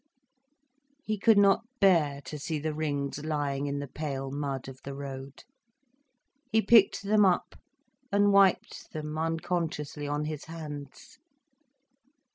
He 1.03 1.19
could 1.19 1.37
not 1.37 1.61
bear 1.79 2.21
to 2.21 2.39
see 2.39 2.57
the 2.57 2.73
rings 2.73 3.23
lying 3.23 3.67
in 3.67 3.77
the 3.77 3.87
pale 3.87 4.31
mud 4.31 4.67
of 4.67 4.81
the 4.83 4.95
road. 4.95 5.43
He 6.51 6.63
picked 6.63 7.03
them 7.03 7.23
up, 7.23 7.53
and 8.11 8.33
wiped 8.33 8.93
them 8.93 9.15
unconsciously 9.15 10.07
on 10.07 10.25
his 10.25 10.45
hands. 10.45 11.19